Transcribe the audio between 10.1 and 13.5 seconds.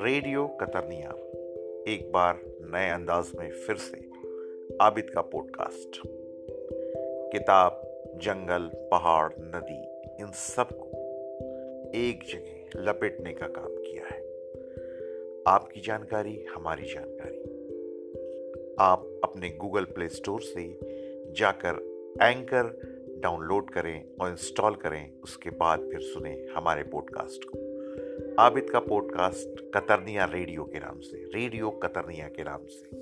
इन सबको एक जगह लपेटने का